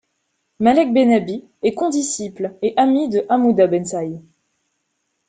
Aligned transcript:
Malek 0.59 0.93
Bennabi 0.93 1.45
est 1.61 1.75
condisciple 1.75 2.57
et 2.63 2.73
ami 2.75 3.07
de 3.07 3.23
Hamouda 3.29 3.67
Bensaï. 3.67 4.19